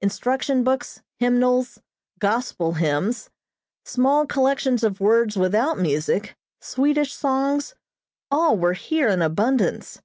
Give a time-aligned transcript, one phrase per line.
[0.00, 1.78] Instruction books, hymnals,
[2.18, 3.28] "Gospel Hymns,"
[3.84, 7.74] small collections of words without music, Swedish songs
[8.30, 10.00] all were here in abundance.